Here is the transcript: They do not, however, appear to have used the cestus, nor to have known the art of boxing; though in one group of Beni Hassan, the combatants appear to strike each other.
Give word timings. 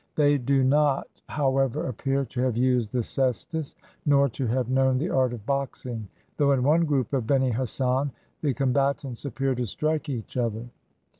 They 0.15 0.39
do 0.39 0.63
not, 0.63 1.21
however, 1.29 1.85
appear 1.87 2.25
to 2.25 2.41
have 2.41 2.57
used 2.57 2.91
the 2.91 3.03
cestus, 3.03 3.75
nor 4.03 4.29
to 4.29 4.47
have 4.47 4.67
known 4.67 4.97
the 4.97 5.11
art 5.11 5.31
of 5.31 5.45
boxing; 5.45 6.07
though 6.37 6.53
in 6.53 6.63
one 6.63 6.85
group 6.85 7.13
of 7.13 7.27
Beni 7.27 7.51
Hassan, 7.51 8.11
the 8.41 8.55
combatants 8.55 9.25
appear 9.25 9.53
to 9.53 9.67
strike 9.67 10.09
each 10.09 10.37
other. 10.37 10.65